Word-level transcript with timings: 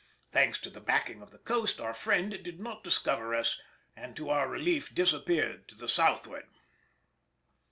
Thanks 0.31 0.57
to 0.61 0.71
the 0.71 0.79
backing 0.81 1.21
of 1.21 1.29
the 1.29 1.37
coast, 1.37 1.79
our 1.79 1.93
friend 1.93 2.31
did 2.43 2.59
not 2.59 2.83
discover 2.83 3.35
us 3.35 3.59
and 3.95 4.15
to 4.15 4.29
our 4.31 4.49
relief 4.49 4.95
disappeared 4.95 5.67
to 5.67 5.75
the 5.75 5.87
southward. 5.87 6.47